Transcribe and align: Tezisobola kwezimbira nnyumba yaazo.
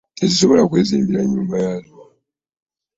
Tezisobola 0.17 0.67
kwezimbira 0.69 1.21
nnyumba 1.23 1.55
yaazo. 1.65 2.01